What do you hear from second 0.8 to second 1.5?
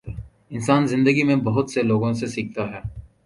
زندگی میں